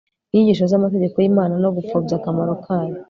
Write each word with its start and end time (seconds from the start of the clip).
inyigisho 0.29 0.65
zamategeko 0.71 1.15
yImana 1.17 1.53
no 1.63 1.69
gupfobya 1.75 2.13
akamaro 2.19 2.53
kayo 2.65 2.93